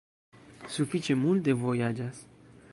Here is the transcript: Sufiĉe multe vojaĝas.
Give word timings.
Sufiĉe 0.77 1.17
multe 1.27 1.57
vojaĝas. 1.67 2.27